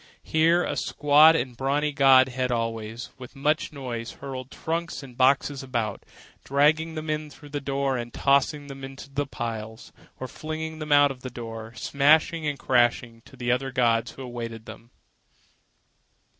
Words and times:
Here 0.23 0.63
a 0.63 0.75
squat 0.75 1.35
and 1.35 1.55
brawny 1.55 1.91
god 1.91 2.27
held 2.29 2.49
sway, 2.73 2.97
with 3.19 3.35
much 3.35 3.71
noise, 3.71 4.13
hurling 4.13 4.47
trunks 4.49 5.03
and 5.03 5.15
boxes 5.15 5.61
about, 5.61 6.07
dragging 6.43 6.95
them 6.95 7.07
in 7.07 7.29
through 7.29 7.49
the 7.49 7.61
door 7.61 7.97
and 7.97 8.11
tossing 8.11 8.65
them 8.65 8.83
into 8.83 9.11
the 9.11 9.27
piles, 9.27 9.91
or 10.19 10.27
flinging 10.27 10.79
them 10.79 10.91
out 10.91 11.11
of 11.11 11.21
the 11.21 11.29
door, 11.29 11.75
smashing 11.75 12.47
and 12.47 12.57
crashing, 12.57 13.21
to 13.25 13.51
other 13.51 13.71
gods 13.71 14.13
who 14.13 14.23
awaited 14.23 14.65
them. 14.65 14.89